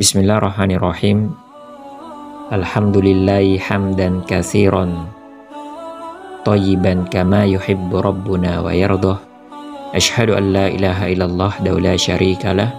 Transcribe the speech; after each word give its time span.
Bismillahirrahmanirrahim. 0.00 1.28
Alhamdulillahi 2.48 3.60
hamdan 3.60 4.24
kathiran 4.24 5.04
Tayyiban 6.40 7.04
kama 7.12 7.44
yuhibbu 7.44 8.00
rabbuna 8.00 8.64
wa 8.64 8.72
yardah. 8.72 9.20
Ashhadu 9.92 10.40
an 10.40 10.56
la 10.56 10.72
ilaha 10.72 11.04
illallah 11.04 11.52
la 11.60 11.92
syarikalah 12.00 12.72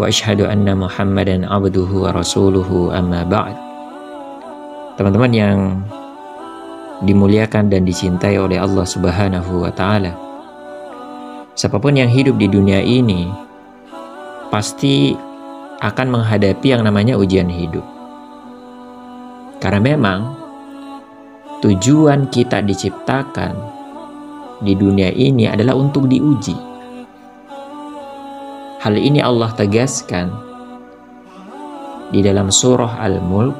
Wa 0.00 0.08
ashhadu 0.08 0.48
anna 0.48 0.72
muhammadan 0.72 1.44
abduhu 1.44 2.08
wa 2.08 2.16
rasuluhu 2.16 2.88
amma 2.88 3.20
ba'd. 3.28 3.52
Teman-teman 4.96 5.32
yang 5.36 5.84
dimuliakan 7.04 7.68
dan 7.68 7.84
dicintai 7.84 8.40
oleh 8.40 8.56
Allah 8.56 8.88
subhanahu 8.88 9.60
wa 9.60 9.68
ta'ala 9.68 10.16
Siapa 11.52 11.76
pun 11.76 12.00
yang 12.00 12.08
hidup 12.08 12.40
di 12.40 12.48
dunia 12.48 12.80
ini 12.80 13.28
Pasti 14.48 15.28
akan 15.80 16.06
menghadapi 16.12 16.76
yang 16.76 16.84
namanya 16.84 17.16
ujian 17.16 17.48
hidup 17.48 17.84
karena 19.60 19.80
memang 19.92 20.40
tujuan 21.60 22.32
kita 22.32 22.64
diciptakan 22.64 23.52
di 24.64 24.72
dunia 24.72 25.12
ini 25.12 25.44
adalah 25.44 25.76
untuk 25.76 26.08
diuji. 26.08 26.56
Hal 28.80 28.96
ini 28.96 29.20
Allah 29.20 29.52
tegaskan 29.52 30.32
di 32.08 32.24
dalam 32.24 32.48
surah 32.48 32.96
Al-Mulk. 33.04 33.56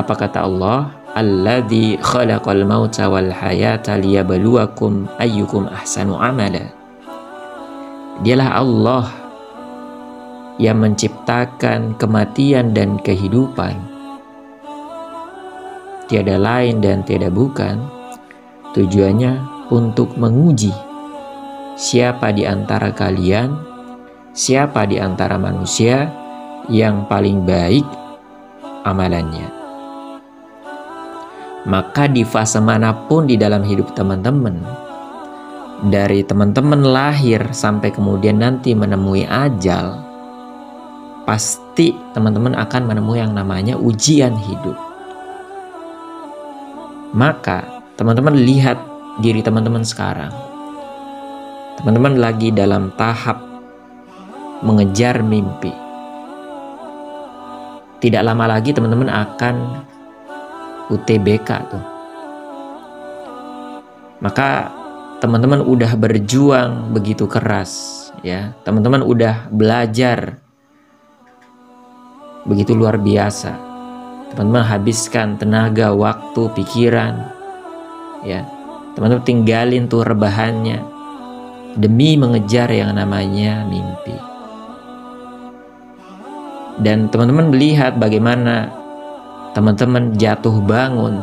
Apa 0.00 0.14
kata 0.16 0.48
Allah? 0.48 0.96
Alladzi 1.10 2.00
khalaqal 2.00 2.64
mauta 2.64 3.12
wal 3.12 3.28
hayata 3.28 4.00
liyabluwakum 4.00 5.04
ayyukum 5.20 5.68
ahsanu 5.68 6.16
amala. 6.16 6.72
Dialah 8.24 8.48
Allah 8.56 9.19
yang 10.60 10.84
menciptakan 10.84 11.96
kematian 11.96 12.76
dan 12.76 13.00
kehidupan. 13.00 13.80
Tiada 16.04 16.36
lain 16.36 16.84
dan 16.84 17.00
tiada 17.00 17.32
bukan, 17.32 17.80
tujuannya 18.76 19.40
untuk 19.72 20.20
menguji 20.20 20.90
siapa 21.80 22.28
di 22.36 22.44
antara 22.44 22.92
kalian, 22.92 23.56
siapa 24.36 24.84
di 24.84 25.00
antara 25.00 25.40
manusia 25.40 26.12
yang 26.68 27.08
paling 27.08 27.48
baik 27.48 27.88
amalannya. 28.84 29.48
Maka 31.64 32.04
di 32.04 32.20
fase 32.20 32.60
mana 32.60 32.92
pun 33.08 33.24
di 33.24 33.40
dalam 33.40 33.64
hidup 33.64 33.96
teman-teman, 33.96 34.60
dari 35.88 36.20
teman-teman 36.20 36.84
lahir 36.84 37.48
sampai 37.48 37.88
kemudian 37.88 38.44
nanti 38.44 38.76
menemui 38.76 39.24
ajal, 39.24 40.09
pasti 41.30 41.94
teman-teman 42.10 42.58
akan 42.58 42.90
menemui 42.90 43.22
yang 43.22 43.30
namanya 43.30 43.78
ujian 43.78 44.34
hidup. 44.34 44.74
Maka 47.14 47.62
teman-teman 47.94 48.34
lihat 48.34 48.74
diri 49.22 49.38
teman-teman 49.38 49.86
sekarang. 49.86 50.34
Teman-teman 51.78 52.18
lagi 52.18 52.50
dalam 52.50 52.90
tahap 52.98 53.38
mengejar 54.66 55.22
mimpi. 55.22 55.70
Tidak 58.02 58.26
lama 58.26 58.50
lagi 58.50 58.74
teman-teman 58.74 59.06
akan 59.06 59.86
UTBK 60.90 61.50
tuh. 61.70 61.84
Maka 64.18 64.66
teman-teman 65.22 65.62
udah 65.62 65.94
berjuang 65.94 66.90
begitu 66.90 67.30
keras 67.30 68.10
ya. 68.26 68.50
Teman-teman 68.66 69.06
udah 69.06 69.46
belajar 69.54 70.39
begitu 72.44 72.72
luar 72.72 72.96
biasa. 72.96 73.56
Teman-teman 74.30 74.62
habiskan 74.62 75.34
tenaga, 75.36 75.90
waktu, 75.90 76.46
pikiran, 76.54 77.26
ya. 78.22 78.46
Teman-teman 78.94 79.26
tinggalin 79.26 79.86
tuh 79.90 80.06
rebahannya 80.06 80.82
demi 81.78 82.18
mengejar 82.18 82.70
yang 82.70 82.94
namanya 82.94 83.66
mimpi. 83.66 84.16
Dan 86.80 87.12
teman-teman 87.12 87.52
melihat 87.52 87.98
bagaimana 88.00 88.72
teman-teman 89.52 90.16
jatuh 90.16 90.62
bangun 90.62 91.20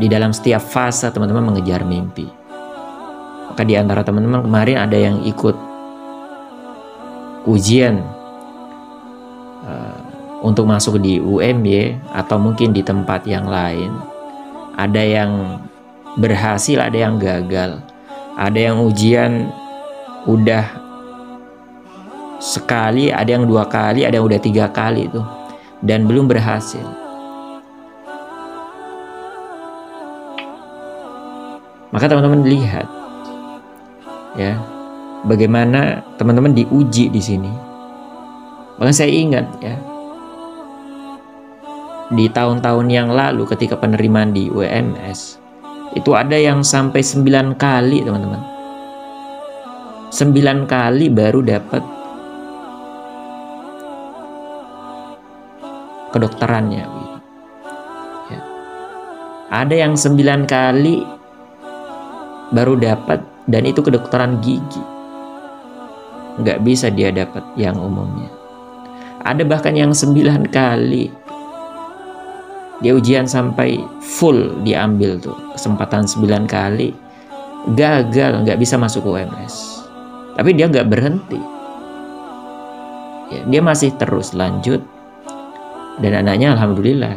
di 0.00 0.06
dalam 0.08 0.32
setiap 0.32 0.62
fase 0.64 1.10
teman-teman 1.12 1.52
mengejar 1.52 1.84
mimpi. 1.84 2.26
Maka 3.52 3.62
di 3.68 3.76
antara 3.76 4.00
teman-teman 4.00 4.48
kemarin 4.48 4.78
ada 4.80 4.96
yang 4.96 5.20
ikut 5.28 5.54
ujian 7.44 8.00
untuk 10.42 10.66
masuk 10.66 10.98
di 10.98 11.22
UMY 11.22 11.96
atau 12.12 12.36
mungkin 12.36 12.74
di 12.74 12.82
tempat 12.82 13.24
yang 13.24 13.46
lain. 13.46 13.94
Ada 14.74 15.02
yang 15.02 15.62
berhasil, 16.18 16.76
ada 16.82 16.98
yang 16.98 17.16
gagal. 17.16 17.78
Ada 18.36 18.58
yang 18.58 18.82
ujian 18.82 19.48
udah 20.26 20.66
sekali, 22.42 23.14
ada 23.14 23.30
yang 23.30 23.46
dua 23.46 23.70
kali, 23.70 24.02
ada 24.02 24.18
yang 24.18 24.26
udah 24.26 24.40
tiga 24.42 24.66
kali 24.68 25.06
itu 25.06 25.22
dan 25.80 26.04
belum 26.10 26.26
berhasil. 26.26 26.82
Maka 31.92 32.08
teman-teman 32.08 32.40
lihat 32.48 32.88
ya 34.32 34.56
bagaimana 35.28 36.00
teman-teman 36.16 36.56
diuji 36.56 37.12
di 37.12 37.20
sini 37.20 37.52
Bahkan 38.82 38.94
saya 38.98 39.12
ingat 39.12 39.46
ya, 39.60 39.76
di 42.12 42.28
tahun-tahun 42.28 42.86
yang 42.92 43.08
lalu 43.08 43.48
ketika 43.48 43.80
penerimaan 43.80 44.36
di 44.36 44.52
UMS, 44.52 45.40
itu 45.96 46.12
ada 46.12 46.36
yang 46.36 46.60
sampai 46.60 47.00
9 47.00 47.56
kali 47.56 48.04
teman-teman. 48.04 48.42
9 50.12 50.68
kali 50.68 51.08
baru 51.08 51.40
dapat 51.40 51.82
kedokterannya. 56.12 56.84
Ya. 58.28 58.40
Ada 59.48 59.74
yang 59.88 59.96
9 59.96 60.44
kali 60.44 61.00
baru 62.52 62.76
dapat 62.76 63.24
dan 63.48 63.64
itu 63.64 63.80
kedokteran 63.80 64.38
gigi. 64.44 64.84
Nggak 66.40 66.60
bisa 66.60 66.92
dia 66.92 67.08
dapat 67.08 67.44
yang 67.56 67.80
umumnya. 67.80 68.28
Ada 69.22 69.46
bahkan 69.46 69.72
yang 69.72 69.94
sembilan 69.94 70.50
kali 70.50 71.08
dia 72.82 72.92
ujian 72.92 73.24
sampai 73.24 73.78
full 74.02 74.60
diambil 74.66 75.16
tuh. 75.22 75.38
Kesempatan 75.54 76.04
sembilan 76.04 76.44
kali. 76.50 76.90
Gagal 77.78 78.42
nggak 78.42 78.58
bisa 78.58 78.74
masuk 78.74 79.06
UMS 79.06 79.86
tapi 80.34 80.50
dia 80.56 80.66
nggak 80.66 80.88
berhenti. 80.90 81.40
Ya, 83.30 83.40
dia 83.46 83.60
masih 83.62 83.94
terus 83.94 84.34
lanjut. 84.34 84.82
Dan 86.02 86.18
anaknya 86.18 86.58
alhamdulillah 86.58 87.14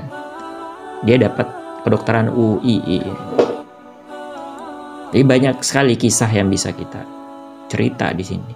dia 1.08 1.18
dapat 1.18 1.48
kedokteran 1.82 2.30
UI 2.30 3.02
jadi 5.16 5.24
banyak 5.24 5.64
sekali 5.64 5.96
kisah 5.96 6.28
yang 6.28 6.52
bisa 6.52 6.76
kita 6.76 7.00
cerita 7.72 8.12
di 8.12 8.20
sini. 8.20 8.54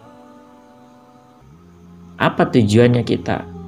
Apa 2.19 2.51
tujuannya 2.51 2.99
kita? 3.07 3.58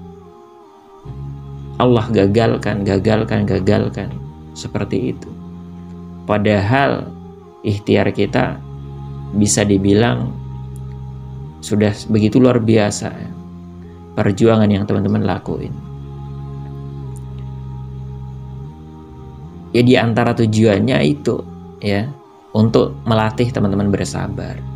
Allah 1.81 2.06
gagalkan, 2.14 2.86
gagalkan, 2.86 3.50
gagalkan. 3.50 4.14
Seperti 4.53 5.18
itu. 5.18 5.30
Padahal 6.30 7.09
ikhtiar 7.66 8.14
kita 8.14 8.62
bisa 9.34 9.66
dibilang 9.66 10.30
sudah 11.66 11.94
begitu 12.14 12.38
luar 12.38 12.61
biasa 12.61 13.09
perjuangan 14.14 14.70
yang 14.70 14.85
teman-teman 14.85 15.26
lakuin. 15.26 15.73
Ya 19.72 19.82
di 19.82 19.96
antara 19.96 20.35
tujuannya 20.35 21.00
itu 21.02 21.41
ya 21.79 22.11
untuk 22.52 22.94
melatih 23.08 23.50
teman-teman 23.50 23.88
bersabar. 23.88 24.71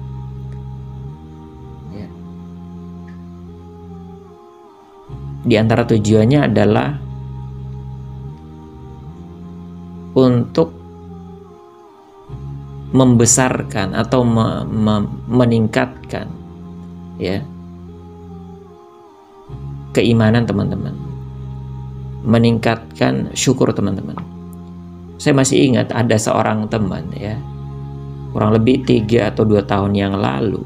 Di 5.46 5.56
antara 5.62 5.86
tujuannya 5.86 6.40
adalah 6.42 6.90
untuk 10.18 10.74
membesarkan 12.96 13.94
atau 13.94 14.26
me, 14.26 14.66
me, 14.66 14.96
meningkatkan 15.30 16.26
ya 17.22 17.44
keimanan 19.94 20.50
teman-teman. 20.50 20.98
Meningkatkan 22.26 23.30
syukur 23.38 23.70
teman-teman. 23.70 24.18
Saya 25.22 25.38
masih 25.38 25.62
ingat 25.62 25.94
ada 25.94 26.18
seorang 26.18 26.66
teman 26.68 27.06
ya 27.14 27.38
kurang 28.34 28.52
lebih 28.52 28.84
tiga 28.84 29.32
atau 29.32 29.46
dua 29.48 29.62
tahun 29.64 29.94
yang 29.96 30.18
lalu. 30.18 30.60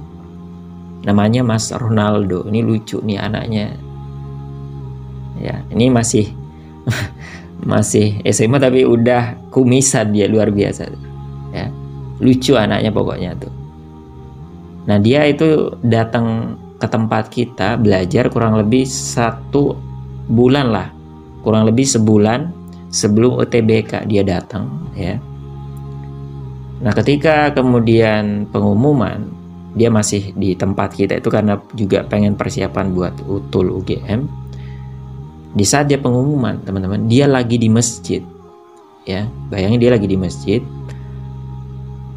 Namanya 1.06 1.46
Mas 1.46 1.70
Ronaldo. 1.70 2.48
Ini 2.48 2.66
lucu 2.66 2.98
nih 3.04 3.20
anaknya 3.22 3.89
ya 5.40 5.64
ini 5.72 5.88
masih 5.88 6.30
masih 7.72 8.20
SMA 8.28 8.60
tapi 8.60 8.84
udah 8.88 9.36
kumisan 9.52 10.12
dia 10.12 10.28
luar 10.28 10.52
biasa. 10.52 10.92
Ya 11.52 11.68
lucu 12.20 12.56
anaknya 12.56 12.92
pokoknya 12.92 13.32
tuh. 13.40 13.52
Nah 14.88 14.98
dia 15.00 15.28
itu 15.28 15.76
datang 15.84 16.58
ke 16.80 16.88
tempat 16.88 17.28
kita 17.28 17.76
belajar 17.76 18.32
kurang 18.32 18.56
lebih 18.60 18.88
satu 18.88 19.76
bulan 20.32 20.72
lah. 20.72 20.88
Kurang 21.44 21.68
lebih 21.68 21.88
sebulan 21.88 22.52
sebelum 22.92 23.40
UTBK 23.40 24.08
dia 24.08 24.24
datang 24.24 24.68
ya. 24.96 25.20
Nah 26.80 26.96
ketika 26.96 27.52
kemudian 27.52 28.48
pengumuman 28.52 29.28
dia 29.76 29.92
masih 29.92 30.34
di 30.34 30.58
tempat 30.58 30.96
kita 30.96 31.22
itu 31.22 31.30
karena 31.30 31.60
juga 31.78 32.02
pengen 32.08 32.34
persiapan 32.34 32.96
buat 32.96 33.14
utul 33.30 33.70
UGM 33.84 34.26
di 35.50 35.66
saat 35.66 35.90
dia 35.90 35.98
pengumuman 35.98 36.62
teman-teman 36.62 37.10
dia 37.10 37.26
lagi 37.26 37.58
di 37.58 37.70
masjid. 37.72 38.22
Ya 39.08 39.26
bayangin 39.50 39.82
dia 39.82 39.92
lagi 39.94 40.06
di 40.06 40.18
masjid. 40.20 40.62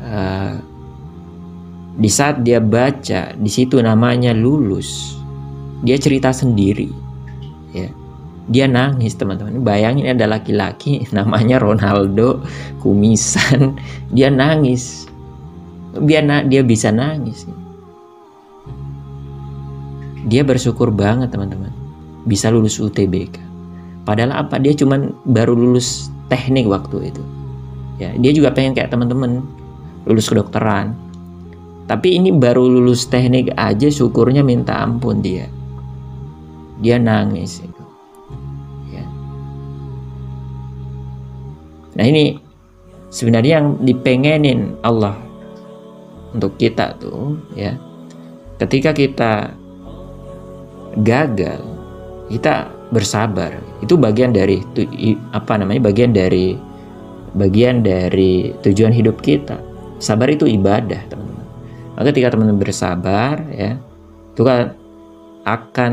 Uh, 0.02 0.60
di 1.96 2.10
saat 2.12 2.44
dia 2.44 2.60
baca 2.60 3.32
di 3.32 3.50
situ 3.50 3.80
namanya 3.80 4.36
lulus. 4.36 5.16
Dia 5.80 5.96
cerita 5.96 6.28
sendiri. 6.28 6.92
Ya 7.72 7.88
dia 8.52 8.68
nangis 8.68 9.16
teman-teman. 9.16 9.64
Bayangin 9.64 10.12
ada 10.12 10.28
laki-laki 10.28 11.06
namanya 11.16 11.56
Ronaldo 11.56 12.44
kumisan. 12.84 13.80
Dia 14.12 14.28
nangis. 14.28 15.08
Biar 15.96 16.24
na 16.24 16.44
dia 16.44 16.60
bisa 16.60 16.92
nangis. 16.92 17.48
Dia 20.28 20.44
bersyukur 20.44 20.92
banget 20.92 21.32
teman-teman 21.32 21.81
bisa 22.26 22.50
lulus 22.50 22.78
UTBK 22.78 23.52
padahal 24.02 24.34
apa 24.46 24.58
dia 24.58 24.74
cuman 24.74 25.14
baru 25.26 25.54
lulus 25.54 26.10
teknik 26.32 26.64
waktu 26.64 27.12
itu. 27.12 27.22
Ya 28.00 28.16
dia 28.16 28.32
juga 28.32 28.50
pengen 28.56 28.72
kayak 28.72 28.88
teman-teman 28.88 29.44
lulus 30.08 30.32
kedokteran. 30.32 30.96
Tapi 31.86 32.16
ini 32.16 32.32
baru 32.32 32.64
lulus 32.64 33.04
teknik 33.04 33.52
aja 33.60 33.92
syukurnya 33.92 34.40
minta 34.40 34.80
ampun 34.80 35.20
dia. 35.20 35.46
Dia 36.80 36.96
nangis 36.96 37.60
itu. 37.60 37.84
Ya. 38.90 39.04
Nah 42.00 42.04
ini 42.08 42.40
sebenarnya 43.12 43.60
yang 43.60 43.68
dipengenin 43.84 44.80
Allah 44.80 45.20
untuk 46.32 46.56
kita 46.56 46.96
tuh 46.96 47.36
ya. 47.52 47.76
Ketika 48.56 48.94
kita 48.94 49.52
gagal 51.02 51.71
kita 52.32 52.72
bersabar. 52.88 53.60
Itu 53.84 54.00
bagian 54.00 54.32
dari 54.32 54.64
apa 55.36 55.52
namanya 55.60 55.92
bagian 55.92 56.16
dari 56.16 56.56
bagian 57.36 57.84
dari 57.84 58.56
tujuan 58.64 58.92
hidup 58.92 59.20
kita. 59.20 59.60
Sabar 60.00 60.32
itu 60.32 60.48
ibadah 60.48 61.00
teman-teman. 61.12 61.46
Maka 61.94 62.04
ketika 62.10 62.32
teman-teman 62.32 62.60
bersabar 62.60 63.36
ya 63.52 63.76
itu 64.32 64.42
kan 64.42 64.72
akan 65.44 65.92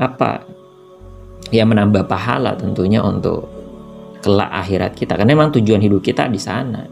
apa 0.00 0.44
ya 1.52 1.62
menambah 1.68 2.08
pahala 2.08 2.56
tentunya 2.56 3.04
untuk 3.04 3.44
kelak 4.24 4.50
akhirat 4.50 4.96
kita. 4.96 5.14
Karena 5.14 5.36
memang 5.36 5.52
tujuan 5.54 5.84
hidup 5.84 6.00
kita 6.00 6.26
di 6.32 6.40
sana. 6.40 6.82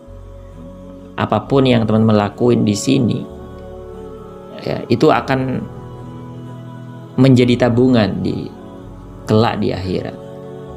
Apa 1.14 1.46
pun 1.46 1.64
yang 1.64 1.86
teman-teman 1.88 2.20
lakuin 2.20 2.66
di 2.66 2.74
sini 2.74 3.20
ya 4.64 4.82
itu 4.88 5.12
akan 5.12 5.62
menjadi 7.14 7.66
tabungan 7.68 8.22
di 8.24 8.50
kelak 9.24 9.60
di 9.60 9.72
akhirat. 9.72 10.16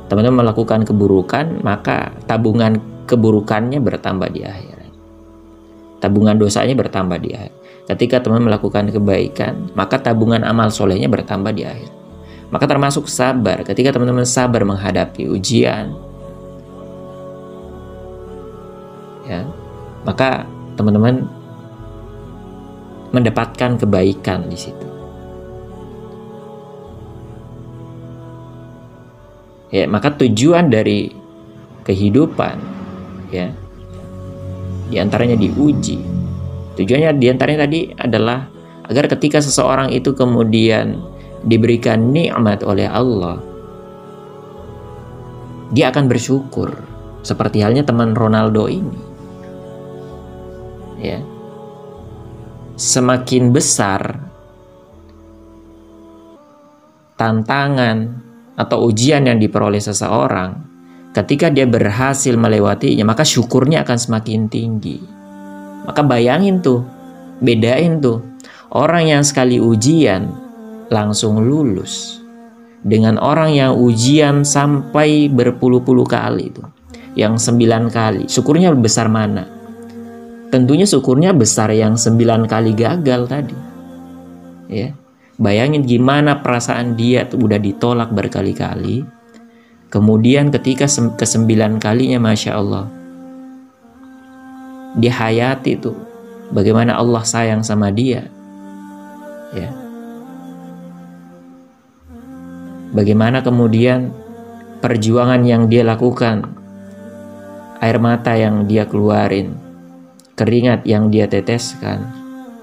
Teman-teman 0.08 0.48
melakukan 0.48 0.88
keburukan 0.88 1.62
maka 1.62 2.16
tabungan 2.26 2.80
keburukannya 3.08 3.80
bertambah 3.84 4.32
di 4.32 4.42
akhirat. 4.48 4.92
Tabungan 6.00 6.36
dosanya 6.40 6.76
bertambah 6.76 7.18
di 7.20 7.36
akhirat. 7.36 7.56
Ketika 7.88 8.20
teman 8.20 8.44
melakukan 8.44 8.92
kebaikan 8.92 9.72
maka 9.76 10.00
tabungan 10.00 10.44
amal 10.44 10.72
solehnya 10.72 11.12
bertambah 11.12 11.52
di 11.56 11.64
akhirat. 11.68 11.96
Maka 12.48 12.64
termasuk 12.64 13.12
sabar. 13.12 13.64
Ketika 13.68 13.92
teman-teman 13.92 14.24
sabar 14.24 14.64
menghadapi 14.64 15.28
ujian 15.28 16.08
ya 19.28 19.44
maka 20.08 20.48
teman-teman 20.80 21.28
mendapatkan 23.12 23.76
kebaikan 23.76 24.48
di 24.48 24.56
situ. 24.56 24.88
Ya, 29.68 29.84
maka 29.84 30.16
tujuan 30.16 30.72
dari 30.72 31.12
kehidupan 31.84 32.56
ya 33.32 33.52
di 34.88 34.96
antaranya 34.96 35.36
diuji. 35.36 36.00
Tujuannya 36.80 37.20
di 37.20 37.28
antaranya 37.28 37.68
tadi 37.68 37.92
adalah 37.92 38.48
agar 38.88 39.12
ketika 39.12 39.44
seseorang 39.44 39.92
itu 39.92 40.16
kemudian 40.16 40.96
diberikan 41.44 42.16
nikmat 42.16 42.64
oleh 42.64 42.88
Allah, 42.88 43.44
dia 45.76 45.92
akan 45.92 46.08
bersyukur 46.08 46.72
seperti 47.28 47.60
halnya 47.60 47.84
teman 47.84 48.16
Ronaldo 48.16 48.72
ini 48.72 49.00
ya 50.98 51.20
semakin 52.78 53.54
besar 53.54 54.02
tantangan 57.18 58.27
atau 58.58 58.90
ujian 58.90 59.24
yang 59.30 59.38
diperoleh 59.38 59.80
seseorang 59.80 60.58
ketika 61.14 61.54
dia 61.54 61.70
berhasil 61.70 62.34
melewatinya 62.34 63.14
maka 63.14 63.22
syukurnya 63.22 63.86
akan 63.86 63.98
semakin 63.98 64.50
tinggi. 64.50 64.98
Maka 65.88 66.04
bayangin 66.04 66.60
tuh 66.60 66.84
bedain 67.40 68.02
tuh 68.02 68.20
orang 68.74 69.08
yang 69.08 69.24
sekali 69.24 69.62
ujian 69.62 70.28
langsung 70.92 71.40
lulus 71.40 72.20
dengan 72.84 73.22
orang 73.22 73.56
yang 73.56 73.72
ujian 73.78 74.44
sampai 74.44 75.32
berpuluh-puluh 75.32 76.06
kali 76.06 76.52
itu 76.52 76.64
yang 77.18 77.40
sembilan 77.40 77.90
kali. 77.90 78.30
Syukurnya 78.30 78.74
besar 78.78 79.10
mana? 79.10 79.48
Tentunya 80.48 80.88
syukurnya 80.88 81.34
besar 81.36 81.74
yang 81.74 81.98
sembilan 82.00 82.48
kali 82.48 82.72
gagal 82.78 83.22
tadi. 83.28 83.58
Ya, 84.68 84.92
bayangin 85.38 85.86
gimana 85.86 86.42
perasaan 86.42 86.98
dia 86.98 87.26
tuh 87.30 87.46
udah 87.46 87.62
ditolak 87.62 88.10
berkali-kali. 88.14 89.06
Kemudian 89.88 90.52
ketika 90.52 90.84
kesembilan 90.90 91.80
kalinya, 91.80 92.20
masya 92.20 92.60
Allah, 92.60 92.92
dia 95.00 95.16
hayati 95.16 95.80
tuh 95.80 95.96
bagaimana 96.52 97.00
Allah 97.00 97.24
sayang 97.24 97.64
sama 97.64 97.88
dia. 97.88 98.28
Ya, 99.56 99.72
bagaimana 102.92 103.40
kemudian 103.40 104.12
perjuangan 104.84 105.48
yang 105.48 105.72
dia 105.72 105.88
lakukan, 105.88 106.52
air 107.80 107.96
mata 107.96 108.36
yang 108.36 108.68
dia 108.68 108.84
keluarin, 108.84 109.56
keringat 110.36 110.84
yang 110.84 111.08
dia 111.08 111.32
teteskan 111.32 112.18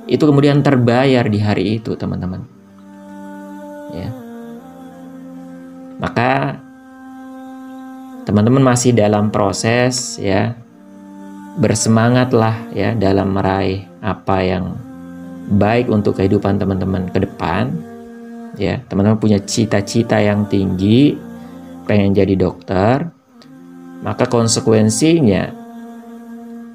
itu 0.04 0.20
kemudian 0.28 0.60
terbayar 0.60 1.24
di 1.24 1.40
hari 1.40 1.80
itu 1.80 1.96
teman-teman 1.96 2.53
ya. 3.94 4.08
Maka 6.02 6.58
teman-teman 8.26 8.74
masih 8.74 8.90
dalam 8.90 9.30
proses 9.30 10.18
ya. 10.18 10.58
Bersemangatlah 11.54 12.74
ya 12.74 12.98
dalam 12.98 13.30
meraih 13.30 13.86
apa 14.02 14.42
yang 14.42 14.74
baik 15.54 15.86
untuk 15.86 16.18
kehidupan 16.18 16.58
teman-teman 16.58 17.06
ke 17.14 17.22
depan 17.22 17.70
ya. 18.58 18.82
Teman-teman 18.90 19.22
punya 19.22 19.38
cita-cita 19.38 20.18
yang 20.18 20.50
tinggi 20.50 21.14
pengen 21.86 22.10
jadi 22.10 22.34
dokter 22.34 23.14
maka 24.04 24.28
konsekuensinya 24.28 25.64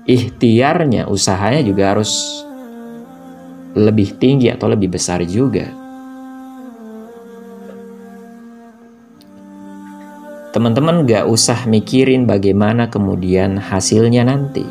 ikhtiarnya, 0.09 1.05
usahanya 1.05 1.61
juga 1.61 1.93
harus 1.93 2.41
lebih 3.77 4.17
tinggi 4.17 4.49
atau 4.49 4.65
lebih 4.65 4.97
besar 4.97 5.21
juga. 5.29 5.69
Teman-teman 10.49 11.05
gak 11.05 11.29
usah 11.29 11.69
mikirin 11.69 12.25
bagaimana 12.25 12.89
kemudian 12.89 13.61
hasilnya 13.61 14.25
nanti. 14.25 14.65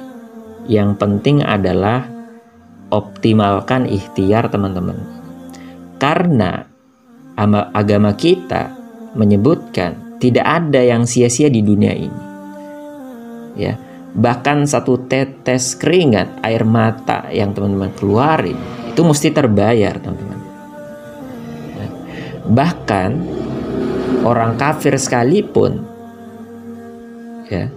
Yang 0.66 0.99
penting 0.99 1.47
adalah 1.47 2.04
optimalkan 2.90 3.87
ikhtiar 3.87 4.50
teman-teman. 4.50 4.99
Karena 6.02 6.66
agama 7.73 8.12
kita 8.18 8.75
menyebutkan 9.14 10.18
tidak 10.18 10.44
ada 10.44 10.82
yang 10.82 11.06
sia-sia 11.06 11.47
di 11.47 11.62
dunia 11.62 11.94
ini. 11.94 12.23
Ya, 13.58 13.78
bahkan 14.14 14.66
satu 14.66 15.06
tetes 15.06 15.78
keringat 15.78 16.42
air 16.42 16.66
mata 16.66 17.30
yang 17.30 17.54
teman-teman 17.54 17.94
keluarin 17.94 18.58
itu 18.90 19.00
mesti 19.02 19.30
terbayar 19.35 19.99
teman-teman 19.99 20.38
bahkan 22.49 23.20
orang 24.28 24.61
kafir 24.61 24.92
sekalipun 25.00 25.80
ya 27.49 27.73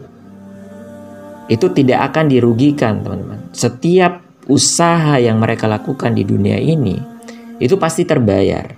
itu 1.51 1.67
tidak 1.75 2.12
akan 2.12 2.31
dirugikan 2.31 3.03
teman-teman. 3.03 3.51
Setiap 3.51 4.24
usaha 4.48 5.20
yang 5.20 5.36
mereka 5.36 5.67
lakukan 5.67 6.15
di 6.15 6.24
dunia 6.24 6.55
ini 6.55 6.96
itu 7.60 7.75
pasti 7.75 8.08
terbayar. 8.08 8.72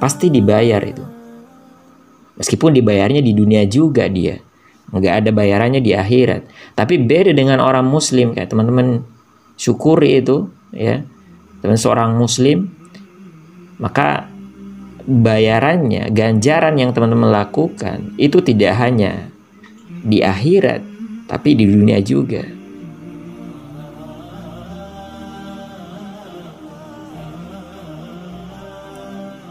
Pasti 0.00 0.32
dibayar 0.32 0.80
itu. 0.80 1.04
Meskipun 2.40 2.72
dibayarnya 2.72 3.20
di 3.20 3.36
dunia 3.36 3.68
juga 3.68 4.08
dia. 4.08 4.40
Nggak 4.88 5.14
ada 5.20 5.30
bayarannya 5.30 5.84
di 5.84 5.92
akhirat. 5.92 6.48
Tapi 6.72 6.96
beda 7.04 7.36
dengan 7.36 7.60
orang 7.60 7.84
muslim 7.84 8.32
kayak 8.32 8.48
teman-teman 8.48 9.04
syukuri 9.60 10.24
itu 10.24 10.48
ya 10.72 11.04
teman 11.60 11.76
seorang 11.76 12.16
muslim 12.16 12.72
maka 13.76 14.24
bayarannya 15.10 16.14
ganjaran 16.14 16.78
yang 16.78 16.94
teman-teman 16.94 17.34
lakukan 17.34 18.14
itu 18.14 18.38
tidak 18.46 18.78
hanya 18.78 19.26
di 20.06 20.22
akhirat 20.22 20.86
tapi 21.26 21.58
di 21.58 21.66
dunia 21.66 21.98
juga. 21.98 22.46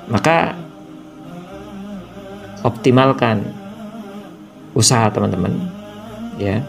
Maka 0.10 0.58
optimalkan 2.64 3.46
usaha 4.74 5.12
teman-teman 5.12 5.54
ya. 6.40 6.64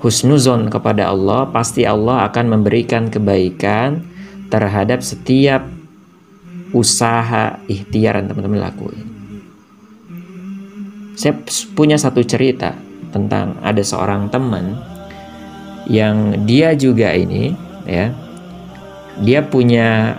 Husnuzon 0.00 0.72
kepada 0.72 1.12
Allah 1.12 1.48
pasti 1.48 1.84
Allah 1.84 2.24
akan 2.28 2.56
memberikan 2.56 3.12
kebaikan 3.12 4.04
terhadap 4.48 5.04
setiap 5.04 5.79
usaha 6.70 7.58
ikhtiar 7.66 8.22
yang 8.22 8.28
teman-teman 8.30 8.60
lakuin 8.70 9.06
saya 11.18 11.36
punya 11.76 12.00
satu 12.00 12.24
cerita 12.24 12.72
tentang 13.10 13.58
ada 13.60 13.82
seorang 13.82 14.30
teman 14.30 14.78
yang 15.90 16.46
dia 16.46 16.72
juga 16.78 17.12
ini 17.12 17.52
ya 17.84 18.14
dia 19.20 19.44
punya 19.44 20.16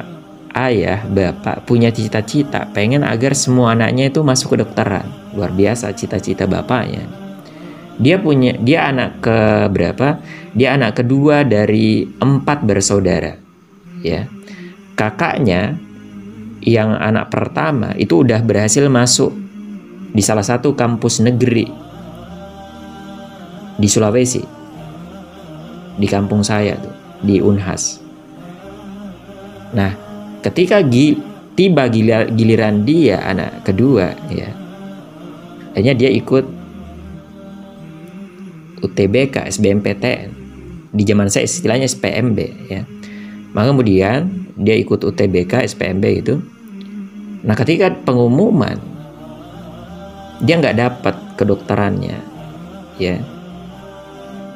ayah, 0.53 1.07
bapak 1.07 1.63
punya 1.63 1.89
cita-cita 1.89 2.67
pengen 2.75 3.01
agar 3.07 3.33
semua 3.33 3.73
anaknya 3.73 4.11
itu 4.11 4.21
masuk 4.21 4.55
ke 4.55 4.57
dokteran. 4.61 5.07
Luar 5.33 5.51
biasa 5.51 5.95
cita-cita 5.95 6.45
bapaknya. 6.45 7.07
Dia 8.01 8.17
punya 8.19 8.57
dia 8.59 8.89
anak 8.89 9.23
ke 9.23 9.37
berapa? 9.71 10.19
Dia 10.51 10.75
anak 10.75 11.03
kedua 11.03 11.47
dari 11.47 12.07
empat 12.19 12.65
bersaudara. 12.65 13.37
Ya. 14.01 14.27
Kakaknya 14.97 15.79
yang 16.61 16.93
anak 16.95 17.33
pertama 17.33 17.93
itu 17.97 18.21
udah 18.21 18.41
berhasil 18.45 18.85
masuk 18.87 19.33
di 20.11 20.21
salah 20.21 20.45
satu 20.45 20.77
kampus 20.77 21.21
negeri 21.25 21.65
di 23.77 23.87
Sulawesi. 23.89 24.43
Di 25.91 26.07
kampung 26.07 26.41
saya 26.41 26.79
tuh, 26.79 26.95
di 27.21 27.43
Unhas. 27.43 27.99
Nah, 29.75 29.91
ketika 30.41 30.81
gi, 30.81 31.31
tiba 31.55 31.91
giliran 32.31 32.87
dia 32.87 33.21
anak 33.21 33.67
kedua 33.67 34.15
ya 34.31 34.49
akhirnya 35.75 35.93
dia 35.93 36.09
ikut 36.09 36.45
UTBK 38.81 39.35
SBMPTN 39.51 40.29
di 40.91 41.03
zaman 41.05 41.27
saya 41.29 41.47
istilahnya 41.47 41.87
SPMB 41.87 42.39
ya 42.71 42.81
maka 43.51 43.71
kemudian 43.71 44.31
dia 44.59 44.75
ikut 44.77 45.01
UTBK 45.01 45.67
SPMB 45.67 46.05
itu 46.23 46.35
nah 47.41 47.57
ketika 47.57 47.89
pengumuman 48.05 48.77
dia 50.41 50.57
nggak 50.57 50.77
dapat 50.77 51.15
kedokterannya 51.37 52.17
ya 52.97 53.17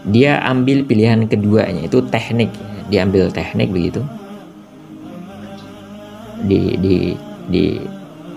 dia 0.06 0.38
ambil 0.46 0.86
pilihan 0.86 1.26
keduanya 1.26 1.90
itu 1.90 2.02
teknik 2.10 2.54
dia 2.90 3.02
ambil 3.02 3.34
teknik 3.34 3.74
begitu 3.74 4.06
di 6.46 6.78
di 6.78 6.96
di 7.50 7.66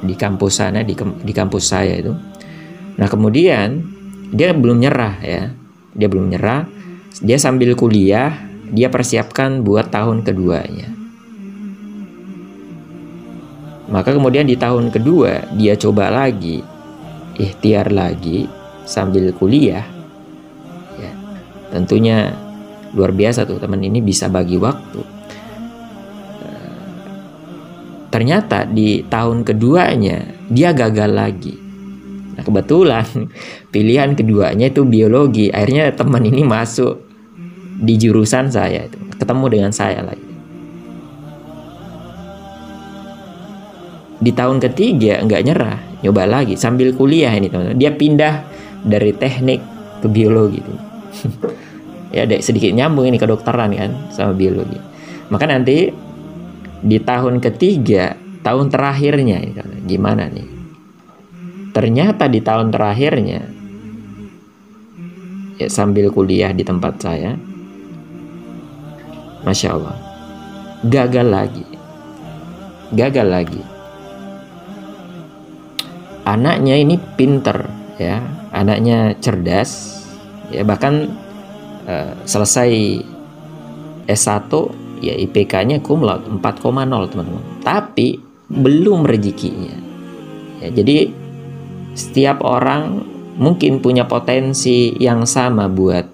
di 0.03 0.15
kampus 0.15 0.62
sana 0.62 0.81
di 0.87 0.95
di 0.97 1.33
kampus 1.35 1.65
saya 1.69 1.99
itu. 1.99 2.12
Nah 2.99 3.07
kemudian 3.07 3.83
dia 4.31 4.57
belum 4.57 4.81
nyerah 4.81 5.15
ya, 5.23 5.43
dia 5.95 6.09
belum 6.09 6.33
nyerah. 6.33 6.67
Dia 7.19 7.41
sambil 7.41 7.75
kuliah, 7.75 8.31
dia 8.73 8.89
persiapkan 8.89 9.65
buat 9.65 9.89
tahun 9.93 10.25
keduanya. 10.25 10.89
Maka 13.89 14.13
kemudian 14.13 14.45
di 14.45 14.57
tahun 14.57 14.93
kedua 14.93 15.57
dia 15.57 15.73
coba 15.77 16.13
lagi, 16.13 16.61
ikhtiar 17.41 17.89
lagi 17.89 18.45
sambil 18.85 19.33
kuliah. 19.33 19.85
Ya, 21.01 21.13
tentunya 21.73 22.37
luar 22.93 23.13
biasa 23.13 23.49
tuh 23.49 23.61
teman 23.61 23.81
ini 23.81 24.01
bisa 24.05 24.29
bagi 24.29 24.61
waktu 24.61 25.19
ternyata 28.09 28.65
di 28.65 29.05
tahun 29.05 29.45
keduanya 29.45 30.49
dia 30.49 30.73
gagal 30.73 31.11
lagi. 31.13 31.55
Nah, 32.35 32.43
kebetulan 32.43 33.05
pilihan 33.75 34.17
keduanya 34.17 34.73
itu 34.73 34.83
biologi. 34.83 35.53
Akhirnya 35.53 35.93
teman 35.93 36.25
ini 36.25 36.43
masuk 36.45 37.08
di 37.78 37.94
jurusan 37.94 38.50
saya 38.50 38.90
itu, 38.90 38.99
ketemu 39.14 39.47
dengan 39.47 39.70
saya 39.70 40.02
lagi. 40.02 40.28
Di 44.18 44.35
tahun 44.35 44.58
ketiga 44.58 45.23
nggak 45.23 45.42
nyerah, 45.47 45.78
nyoba 46.02 46.26
lagi 46.26 46.58
sambil 46.58 46.90
kuliah 46.90 47.30
ini 47.30 47.47
teman-teman. 47.47 47.78
Dia 47.78 47.94
pindah 47.94 48.35
dari 48.82 49.14
teknik 49.14 49.62
ke 50.02 50.06
biologi 50.11 50.58
itu. 50.58 50.75
ya 52.14 52.26
ada 52.26 52.35
sedikit 52.42 52.75
nyambung 52.75 53.06
ini 53.06 53.14
kedokteran 53.14 53.78
kan 53.78 53.90
sama 54.11 54.35
biologi. 54.35 54.78
Maka 55.30 55.47
nanti 55.47 55.94
di 56.82 56.99
tahun 56.99 57.38
ketiga, 57.38 58.18
tahun 58.42 58.75
terakhirnya, 58.75 59.38
gimana 59.87 60.26
nih? 60.26 60.49
Ternyata 61.70 62.26
di 62.26 62.40
tahun 62.42 62.75
terakhirnya, 62.75 63.40
ya 65.62 65.68
sambil 65.70 66.11
kuliah 66.11 66.50
di 66.50 66.66
tempat 66.66 66.99
saya, 66.99 67.38
masya 69.42 69.75
Allah, 69.75 69.97
gagal 70.87 71.26
lagi, 71.26 71.66
gagal 72.95 73.26
lagi. 73.26 73.62
Anaknya 76.28 76.76
ini 76.76 77.00
pinter, 77.16 77.64
ya, 77.97 78.21
anaknya 78.52 79.16
cerdas, 79.16 80.04
ya. 80.52 80.61
Bahkan 80.61 80.95
uh, 81.88 82.12
selesai 82.28 83.00
S1 84.04 84.52
ya 85.00 85.14
IPK-nya 85.16 85.80
cum 85.80 86.04
laude 86.04 86.28
4,0 86.28 87.12
teman-teman. 87.12 87.45
Tapi 87.64 88.21
belum 88.52 89.09
rezekinya. 89.09 89.76
Ya, 90.61 90.68
jadi 90.68 91.09
setiap 91.97 92.45
orang 92.45 93.00
mungkin 93.38 93.78
punya 93.78 94.04
potensi 94.04 94.92
yang 94.99 95.25
sama 95.25 95.71
buat 95.71 96.04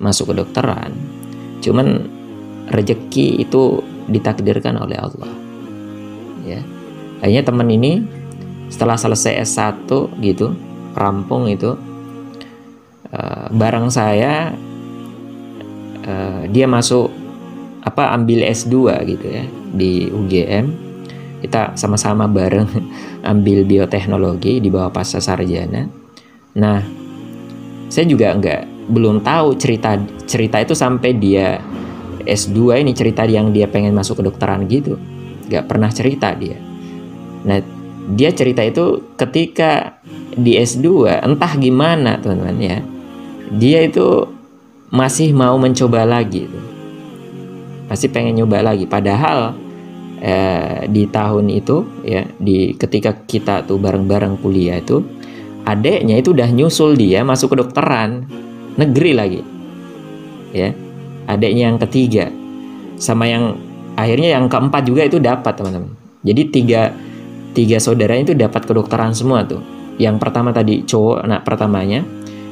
masuk 0.00 0.32
ke 0.32 0.34
dokteran 0.40 0.96
cuman 1.60 2.08
rezeki 2.70 3.42
itu 3.42 3.82
ditakdirkan 4.06 4.78
oleh 4.78 4.96
Allah. 4.96 5.32
Ya. 6.46 6.60
Akhirnya 7.20 7.44
teman 7.44 7.68
ini 7.68 8.00
setelah 8.70 8.96
selesai 8.96 9.42
S1 9.44 9.90
gitu 10.22 10.54
rampung 10.94 11.50
itu 11.50 11.74
uh, 13.12 13.46
bareng 13.50 13.90
saya 13.90 14.54
uh, 16.06 16.42
dia 16.48 16.70
masuk 16.70 17.10
apa 17.82 18.14
ambil 18.14 18.46
S2 18.46 18.74
gitu 19.10 19.26
ya 19.26 19.44
di 19.74 20.08
UGM 20.08 20.70
kita 21.40 21.74
sama-sama 21.74 22.28
bareng 22.30 22.68
ambil 23.32 23.66
bioteknologi 23.66 24.60
di 24.60 24.68
bawah 24.68 24.92
pasca 24.92 25.18
sarjana. 25.18 25.88
Nah 26.56 26.80
saya 27.90 28.06
juga 28.06 28.36
nggak 28.36 28.90
belum 28.90 29.22
tahu 29.22 29.58
cerita 29.58 29.98
cerita 30.26 30.62
itu 30.62 30.74
sampai 30.74 31.10
dia 31.18 31.58
S2 32.26 32.82
ini 32.82 32.92
cerita 32.92 33.24
yang 33.24 33.52
dia 33.54 33.66
pengen 33.70 33.96
masuk 33.96 34.20
ke 34.20 34.22
dokteran 34.26 34.66
gitu. 34.66 34.96
Nggak 35.48 35.64
pernah 35.66 35.90
cerita 35.90 36.32
dia. 36.36 36.58
Nah 37.46 37.58
dia 38.10 38.30
cerita 38.34 38.64
itu 38.64 39.14
ketika 39.14 40.00
di 40.34 40.56
S2 40.58 41.20
entah 41.26 41.52
gimana 41.58 42.18
teman-teman 42.22 42.58
ya 42.58 42.78
dia 43.50 43.82
itu 43.82 44.26
masih 44.90 45.34
mau 45.34 45.58
mencoba 45.58 46.06
lagi 46.06 46.46
tuh 46.46 46.64
pasti 47.90 48.06
pengen 48.06 48.38
nyoba 48.38 48.62
lagi. 48.62 48.86
Padahal 48.86 49.58
eh, 50.22 50.86
di 50.86 51.10
tahun 51.10 51.50
itu 51.50 52.06
ya 52.06 52.22
di 52.38 52.78
ketika 52.78 53.26
kita 53.26 53.66
tuh 53.66 53.82
bareng-bareng 53.82 54.38
kuliah 54.38 54.78
itu 54.78 55.02
adeknya 55.66 56.20
itu 56.20 56.30
udah 56.30 56.48
nyusul 56.54 56.94
dia 56.94 57.26
masuk 57.26 57.52
ke 57.52 57.56
dokteran 57.58 58.24
negeri 58.78 59.12
lagi 59.12 59.42
ya 60.54 60.70
adeknya 61.30 61.70
yang 61.70 61.78
ketiga. 61.78 62.26
Sama 62.98 63.30
yang 63.30 63.56
akhirnya 63.94 64.36
yang 64.36 64.50
keempat 64.50 64.82
juga 64.84 65.06
itu 65.06 65.22
dapat 65.22 65.54
teman-teman. 65.56 65.94
Jadi 66.26 66.42
tiga 66.52 66.92
tiga 67.56 67.78
saudara 67.80 68.18
itu 68.18 68.36
dapat 68.36 68.66
kedokteran 68.66 69.14
semua 69.14 69.46
tuh. 69.46 69.62
Yang 69.96 70.16
pertama 70.20 70.50
tadi 70.50 70.82
cowok 70.84 71.24
anak 71.24 71.40
pertamanya. 71.46 72.00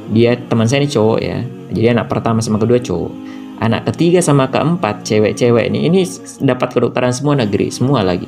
Dia 0.09 0.33
teman 0.49 0.65
saya 0.65 0.81
ini 0.81 0.89
cowok 0.89 1.19
ya. 1.21 1.37
Jadi 1.69 1.87
anak 1.93 2.09
pertama 2.09 2.41
sama 2.41 2.57
kedua 2.57 2.81
cowok. 2.81 3.11
Anak 3.59 3.91
ketiga 3.91 4.23
sama 4.23 4.47
keempat 4.47 5.03
cewek-cewek 5.03 5.67
ini 5.67 5.91
ini 5.91 6.01
dapat 6.39 6.71
kedokteran 6.71 7.11
semua 7.11 7.35
negeri 7.37 7.67
semua 7.69 8.01
lagi. 8.01 8.25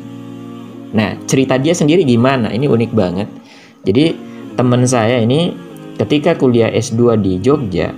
Nah 0.91 1.15
cerita 1.25 1.55
dia 1.55 1.72
sendiri 1.72 2.03
gimana? 2.03 2.51
Ini 2.51 2.67
unik 2.67 2.91
banget. 2.91 3.29
Jadi 3.88 4.13
teman 4.60 4.84
saya 4.86 5.24
ini 5.24 5.55
ketika 5.98 6.36
kuliah 6.38 6.70
S2 6.70 7.17
di 7.22 7.34
Jogja 7.41 7.89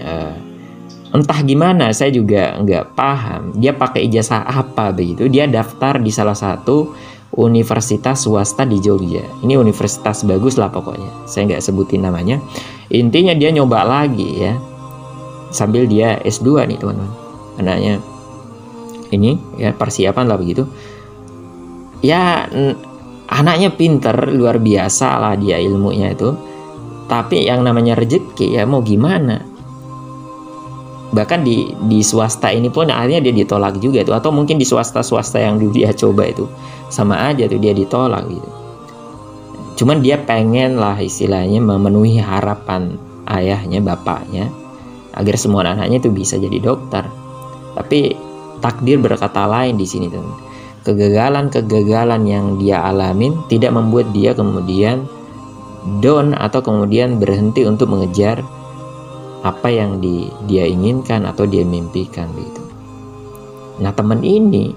uh, 0.00 0.34
entah 1.12 1.40
gimana 1.44 1.90
saya 1.94 2.12
juga 2.12 2.56
nggak 2.60 2.92
paham. 2.92 3.56
Dia 3.56 3.72
pakai 3.72 4.04
ijazah 4.08 4.44
apa 4.44 4.92
begitu? 4.92 5.28
Dia 5.28 5.48
daftar 5.48 6.00
di 6.00 6.12
salah 6.12 6.36
satu 6.36 6.92
universitas 7.36 8.24
swasta 8.24 8.64
di 8.64 8.80
Jogja. 8.80 9.24
Ini 9.44 9.54
universitas 9.56 10.24
bagus 10.24 10.56
lah 10.56 10.68
pokoknya. 10.72 11.28
Saya 11.28 11.48
nggak 11.48 11.62
sebutin 11.64 12.04
namanya. 12.04 12.40
Intinya 12.92 13.32
dia 13.36 13.52
nyoba 13.52 13.84
lagi 13.84 14.48
ya. 14.48 14.56
Sambil 15.48 15.88
dia 15.88 16.20
S2 16.24 16.68
nih 16.68 16.78
teman-teman. 16.80 17.12
Anaknya. 17.60 17.94
Ini 19.08 19.30
ya 19.56 19.72
persiapan 19.72 20.24
lah 20.28 20.36
begitu. 20.36 20.68
Ya 22.04 22.44
anaknya 23.28 23.72
pinter 23.72 24.14
luar 24.28 24.60
biasa 24.60 25.16
lah 25.16 25.34
dia 25.40 25.56
ilmunya 25.56 26.12
itu. 26.12 26.36
Tapi 27.08 27.48
yang 27.48 27.64
namanya 27.64 27.96
rezeki 27.96 28.60
ya 28.60 28.68
mau 28.68 28.84
gimana 28.84 29.47
bahkan 31.08 31.40
di 31.40 31.72
di 31.88 32.04
swasta 32.04 32.52
ini 32.52 32.68
pun 32.68 32.92
akhirnya 32.92 33.24
dia 33.24 33.34
ditolak 33.44 33.80
juga 33.80 34.04
tuh 34.04 34.12
atau 34.16 34.28
mungkin 34.28 34.60
di 34.60 34.66
swasta 34.68 35.00
swasta 35.00 35.40
yang 35.40 35.56
dia 35.72 35.88
coba 35.96 36.28
itu 36.28 36.44
sama 36.92 37.32
aja 37.32 37.48
tuh 37.48 37.60
dia 37.60 37.72
ditolak 37.72 38.28
gitu. 38.28 38.50
Cuman 39.78 40.02
dia 40.02 40.18
pengen 40.18 40.76
lah 40.76 40.98
istilahnya 40.98 41.62
memenuhi 41.62 42.18
harapan 42.18 42.98
ayahnya 43.30 43.78
bapaknya 43.78 44.50
agar 45.14 45.34
semua 45.38 45.62
anaknya 45.62 46.02
itu 46.02 46.10
bisa 46.10 46.34
jadi 46.34 46.58
dokter. 46.58 47.06
Tapi 47.78 48.14
takdir 48.58 48.98
berkata 48.98 49.46
lain 49.46 49.78
di 49.78 49.86
sini 49.86 50.10
tuh. 50.10 50.22
Kegagalan-kegagalan 50.82 52.22
yang 52.24 52.56
dia 52.56 52.80
alamin 52.80 53.36
tidak 53.46 53.76
membuat 53.76 54.08
dia 54.10 54.32
kemudian 54.32 55.04
down 56.02 56.34
atau 56.34 56.58
kemudian 56.64 57.20
berhenti 57.20 57.62
untuk 57.68 57.92
mengejar 57.92 58.40
apa 59.46 59.70
yang 59.70 60.02
di, 60.02 60.26
dia 60.50 60.66
inginkan 60.66 61.22
atau 61.22 61.46
dia 61.46 61.62
mimpikan 61.62 62.26
begitu. 62.34 62.62
Nah 63.78 63.94
teman 63.94 64.26
ini 64.26 64.74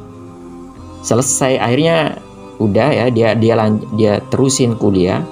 selesai 1.02 1.58
akhirnya 1.58 2.22
udah 2.62 2.90
ya 2.94 3.06
dia 3.10 3.34
dia 3.34 3.58
dia 3.98 4.22
terusin 4.30 4.78
kuliah 4.78 5.26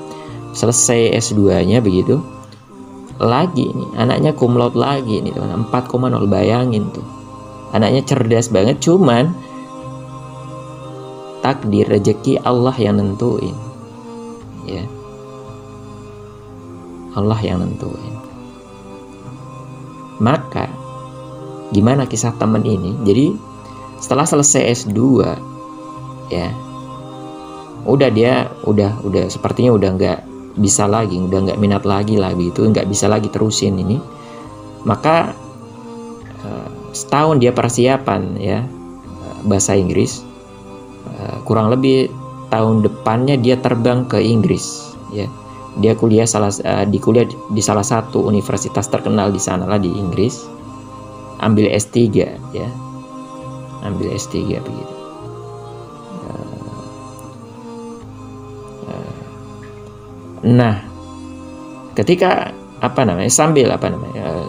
selesai 0.58 1.14
S2-nya 1.22 1.80
begitu. 1.86 2.18
Lagi 3.20 3.70
nih 3.70 3.90
anaknya 4.00 4.32
kumlot 4.34 4.74
lagi 4.74 5.22
nih 5.22 5.36
teman 5.36 5.68
4,0 5.70 6.26
bayangin 6.26 6.90
tuh. 6.90 7.06
Anaknya 7.70 8.02
cerdas 8.02 8.50
banget 8.50 8.82
cuman 8.82 9.30
takdir 11.46 11.86
rezeki 11.86 12.42
Allah 12.42 12.74
yang 12.82 12.98
nentuin 12.98 13.54
ya. 14.66 14.82
Allah 17.14 17.40
yang 17.46 17.62
nentuin 17.62 18.19
maka 20.20 20.68
gimana 21.72 22.06
kisah 22.06 22.36
teman 22.36 22.64
ini? 22.64 22.96
Jadi 23.04 23.26
setelah 24.00 24.28
selesai 24.28 24.88
S2 24.88 25.00
ya 26.32 26.48
udah 27.88 28.10
dia 28.12 28.48
udah 28.68 29.02
udah 29.04 29.32
sepertinya 29.32 29.74
udah 29.74 29.90
nggak 29.96 30.20
bisa 30.60 30.86
lagi 30.86 31.16
udah 31.16 31.40
nggak 31.48 31.60
minat 31.60 31.84
lagi 31.88 32.20
lah 32.20 32.36
gitu 32.36 32.68
nggak 32.68 32.88
bisa 32.88 33.08
lagi 33.08 33.32
terusin 33.32 33.80
ini. 33.80 33.98
Maka 34.84 35.36
uh, 36.44 36.70
setahun 36.96 37.40
dia 37.40 37.52
persiapan 37.52 38.22
ya 38.40 38.60
bahasa 39.48 39.76
Inggris. 39.76 40.24
Uh, 41.08 41.40
kurang 41.48 41.72
lebih 41.72 42.12
tahun 42.52 42.84
depannya 42.84 43.40
dia 43.40 43.56
terbang 43.62 44.04
ke 44.10 44.20
Inggris 44.20 44.90
ya 45.14 45.30
dia 45.78 45.94
kuliah 45.94 46.26
salah 46.26 46.50
uh, 46.50 46.86
di 46.90 46.98
kuliah 46.98 47.30
di 47.30 47.62
salah 47.62 47.86
satu 47.86 48.26
universitas 48.26 48.90
terkenal 48.90 49.30
di 49.30 49.38
sana 49.38 49.70
lah 49.70 49.78
di 49.78 49.94
Inggris. 49.94 50.58
Ambil 51.40 51.72
S3 51.72 51.98
ya. 52.52 52.68
Ambil 53.86 54.12
S3 54.18 54.60
begitu. 54.60 55.00
Nah, 60.40 60.80
ketika 62.00 62.56
apa 62.80 63.04
namanya 63.04 63.28
sambil 63.28 63.76
apa 63.76 63.92
namanya 63.92 64.48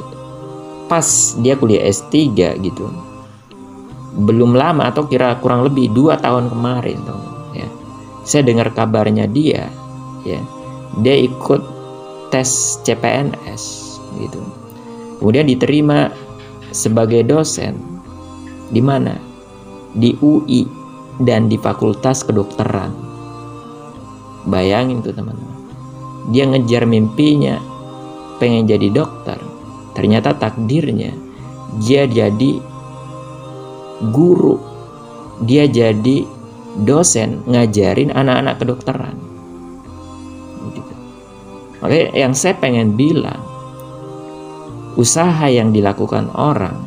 pas 0.86 1.34
dia 1.42 1.58
kuliah 1.58 1.82
S3 1.90 2.14
gitu 2.62 2.86
belum 4.14 4.54
lama 4.54 4.90
atau 4.90 5.06
kira 5.10 5.34
kurang 5.42 5.66
lebih 5.66 5.90
dua 5.90 6.14
tahun 6.18 6.46
kemarin 6.46 6.98
tuh 7.02 7.22
ya 7.58 7.66
saya 8.22 8.46
dengar 8.46 8.70
kabarnya 8.70 9.26
dia 9.26 9.66
ya 10.22 10.38
dia 10.98 11.14
ikut 11.14 11.62
tes 12.34 12.82
CPNS 12.82 13.62
gitu. 14.18 14.42
Kemudian 15.22 15.46
diterima 15.46 16.10
sebagai 16.74 17.22
dosen 17.22 17.78
di 18.74 18.82
mana? 18.82 19.14
Di 19.94 20.14
UI 20.22 20.66
dan 21.22 21.50
di 21.50 21.58
Fakultas 21.58 22.22
Kedokteran. 22.26 22.90
Bayangin 24.46 25.02
tuh 25.02 25.14
teman-teman. 25.14 25.58
Dia 26.30 26.46
ngejar 26.46 26.86
mimpinya 26.86 27.58
pengen 28.38 28.66
jadi 28.66 28.88
dokter. 28.90 29.36
Ternyata 29.92 30.38
takdirnya 30.38 31.12
dia 31.82 32.08
jadi 32.08 32.62
guru. 34.10 34.58
Dia 35.44 35.68
jadi 35.68 36.24
dosen 36.86 37.44
ngajarin 37.50 38.14
anak-anak 38.14 38.56
kedokteran. 38.62 39.29
Oke, 41.80 42.12
yang 42.12 42.36
saya 42.36 42.56
pengen 42.60 42.94
bilang 42.94 43.40
usaha 44.98 45.48
yang 45.48 45.72
dilakukan 45.72 46.28
orang 46.36 46.84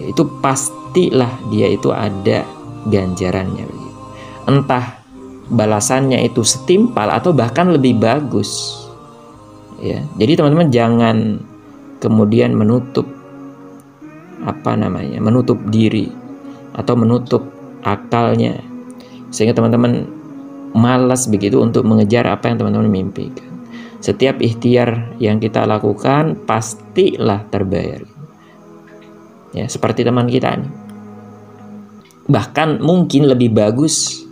itu 0.00 0.22
pastilah 0.40 1.34
dia 1.50 1.68
itu 1.68 1.90
ada 1.92 2.46
ganjarannya 2.88 3.68
entah 4.48 4.98
balasannya 5.52 6.24
itu 6.24 6.40
setimpal 6.40 7.12
atau 7.12 7.36
bahkan 7.36 7.68
lebih 7.68 8.00
bagus. 8.00 8.80
Ya, 9.78 10.02
jadi 10.18 10.40
teman-teman 10.40 10.68
jangan 10.72 11.16
kemudian 12.02 12.56
menutup 12.56 13.06
apa 14.42 14.74
namanya, 14.74 15.20
menutup 15.20 15.60
diri 15.68 16.08
atau 16.74 16.96
menutup 16.96 17.44
akalnya 17.84 18.58
sehingga 19.28 19.54
teman-teman 19.54 20.08
malas 20.72 21.28
begitu 21.28 21.60
untuk 21.60 21.84
mengejar 21.84 22.24
apa 22.26 22.48
yang 22.48 22.58
teman-teman 22.58 22.90
mimpikan. 22.90 23.47
Setiap 23.98 24.38
ikhtiar 24.38 25.18
yang 25.18 25.42
kita 25.42 25.66
lakukan 25.66 26.38
pastilah 26.46 27.42
terbayar. 27.50 28.06
Ya, 29.50 29.66
seperti 29.66 30.06
teman 30.06 30.30
kita 30.30 30.54
ini. 30.54 30.70
Bahkan 32.28 32.78
mungkin 32.78 33.26
lebih 33.26 33.50
bagus 33.56 34.22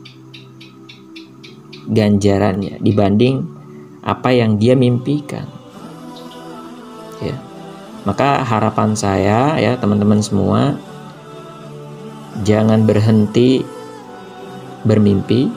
ganjarannya 1.90 2.78
dibanding 2.78 3.42
apa 4.06 4.30
yang 4.30 4.54
dia 4.60 4.78
mimpikan. 4.78 5.50
Ya. 7.18 7.34
Maka 8.06 8.46
harapan 8.46 8.94
saya 8.94 9.58
ya 9.58 9.74
teman-teman 9.82 10.22
semua 10.22 10.78
jangan 12.46 12.86
berhenti 12.86 13.66
bermimpi 14.86 15.50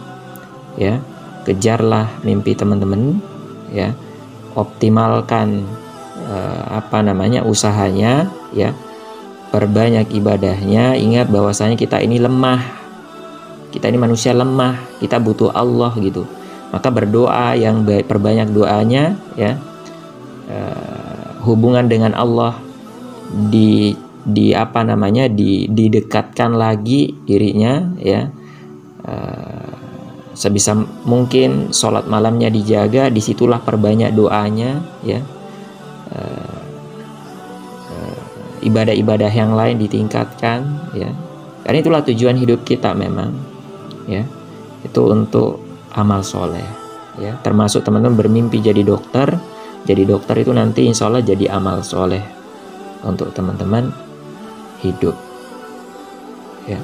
ya. 0.82 0.98
Kejarlah 1.46 2.24
mimpi 2.26 2.54
teman-teman 2.54 3.22
ya. 3.72 3.96
Optimalkan 4.58 5.66
eh, 6.26 6.64
apa 6.70 7.02
namanya 7.02 7.46
usahanya 7.46 8.30
ya. 8.54 8.74
Perbanyak 9.50 10.14
ibadahnya, 10.14 10.94
ingat 10.94 11.34
bahwasanya 11.34 11.74
kita 11.74 11.98
ini 12.06 12.22
lemah 12.22 12.80
kita 13.70 13.86
ini 13.90 13.98
manusia 14.02 14.34
lemah 14.34 14.82
kita 14.98 15.22
butuh 15.22 15.54
Allah 15.54 15.94
gitu 16.02 16.26
maka 16.70 16.90
berdoa 16.90 17.58
yang 17.58 17.86
baik 17.86 18.06
perbanyak 18.10 18.50
doanya 18.54 19.18
ya 19.38 19.58
uh, 20.50 21.42
hubungan 21.46 21.86
dengan 21.90 22.14
Allah 22.18 22.58
di 23.50 23.94
di 24.26 24.54
apa 24.54 24.84
namanya 24.86 25.30
di 25.30 25.70
didekatkan 25.70 26.54
lagi 26.54 27.14
dirinya 27.26 27.94
ya 28.02 28.30
uh, 29.06 29.39
sebisa 30.40 30.72
mungkin 31.04 31.76
sholat 31.76 32.08
malamnya 32.08 32.48
dijaga 32.48 33.12
di 33.12 33.20
situlah 33.20 33.60
perbanyak 33.60 34.16
doanya 34.16 34.80
ya. 35.04 35.20
Ibadah-ibadah 38.60 39.32
yang 39.32 39.52
lain 39.56 39.76
ditingkatkan 39.80 40.92
ya. 40.96 41.12
Karena 41.68 41.78
itulah 41.84 42.02
tujuan 42.08 42.40
hidup 42.40 42.64
kita 42.64 42.96
memang 42.96 43.36
ya. 44.08 44.24
Itu 44.88 45.12
untuk 45.12 45.60
amal 45.92 46.24
soleh 46.24 46.64
ya. 47.20 47.36
Termasuk 47.44 47.84
teman-teman 47.84 48.16
bermimpi 48.16 48.64
jadi 48.64 48.80
dokter 48.80 49.36
jadi 49.84 50.04
dokter 50.04 50.40
itu 50.44 50.52
nanti 50.52 50.88
insya 50.88 51.08
Allah 51.08 51.24
jadi 51.24 51.52
amal 51.56 51.84
soleh 51.84 52.24
untuk 53.04 53.32
teman-teman 53.32 53.92
hidup 54.84 55.16
ya 56.68 56.80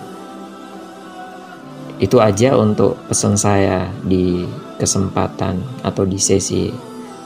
itu 1.99 2.19
aja 2.19 2.59
untuk 2.59 2.99
pesan 3.07 3.39
saya 3.39 3.87
di 4.03 4.43
kesempatan 4.75 5.63
atau 5.83 6.03
di 6.03 6.19
sesi 6.19 6.67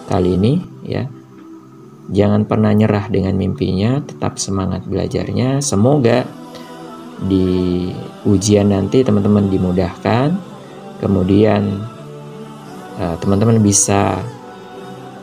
kali 0.06 0.38
ini 0.38 0.54
ya. 0.86 1.06
Jangan 2.10 2.50
pernah 2.50 2.74
nyerah 2.74 3.06
dengan 3.06 3.38
mimpinya 3.38 4.02
tetap 4.02 4.42
semangat 4.42 4.82
belajarnya. 4.90 5.62
Semoga 5.62 6.26
di 7.22 7.90
ujian 8.26 8.74
nanti 8.74 9.06
teman-teman 9.06 9.46
dimudahkan. 9.46 10.34
Kemudian 10.98 11.86
uh, 12.98 13.16
teman-teman 13.22 13.62
bisa 13.62 14.26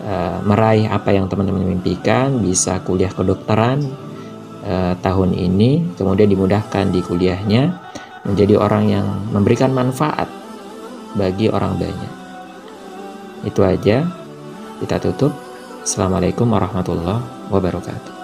uh, 0.07 0.39
meraih 0.47 0.87
apa 0.87 1.11
yang 1.11 1.27
teman-teman 1.27 1.67
mimpikan 1.75 2.39
bisa 2.39 2.79
kuliah 2.87 3.11
kedokteran 3.11 3.83
uh, 4.63 4.95
tahun 5.03 5.35
ini. 5.35 5.99
Kemudian 5.99 6.31
dimudahkan 6.31 6.95
di 6.95 7.03
kuliahnya 7.03 7.86
menjadi 8.27 8.59
orang 8.59 8.85
yang 8.91 9.07
memberikan 9.31 9.71
manfaat 9.71 10.27
bagi 11.15 11.47
orang 11.49 11.79
banyak. 11.79 12.12
Itu 13.47 13.62
aja. 13.62 14.03
Kita 14.83 15.01
tutup. 15.01 15.33
Assalamualaikum 15.87 16.51
warahmatullahi 16.51 17.23
wabarakatuh. 17.49 18.16